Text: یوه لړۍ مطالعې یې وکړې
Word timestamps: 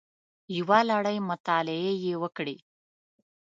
یوه 0.57 0.79
لړۍ 0.89 1.17
مطالعې 1.29 1.91
یې 2.05 2.13
وکړې 2.23 2.55